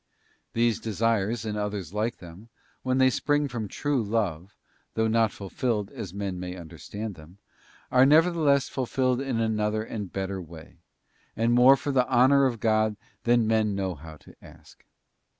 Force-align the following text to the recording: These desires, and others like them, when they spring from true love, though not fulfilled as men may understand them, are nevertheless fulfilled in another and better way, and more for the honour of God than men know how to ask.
These 0.53 0.79
desires, 0.79 1.45
and 1.45 1.55
others 1.55 1.93
like 1.93 2.17
them, 2.17 2.49
when 2.81 2.97
they 2.97 3.11
spring 3.11 3.47
from 3.47 3.67
true 3.67 4.01
love, 4.01 4.55
though 4.95 5.07
not 5.07 5.31
fulfilled 5.31 5.91
as 5.91 6.11
men 6.11 6.39
may 6.39 6.55
understand 6.55 7.13
them, 7.13 7.37
are 7.91 8.03
nevertheless 8.03 8.67
fulfilled 8.67 9.21
in 9.21 9.39
another 9.39 9.83
and 9.83 10.11
better 10.11 10.41
way, 10.41 10.77
and 11.35 11.53
more 11.53 11.77
for 11.77 11.91
the 11.91 12.09
honour 12.09 12.47
of 12.47 12.59
God 12.59 12.97
than 13.25 13.45
men 13.45 13.75
know 13.75 13.93
how 13.93 14.17
to 14.17 14.33
ask. 14.41 14.83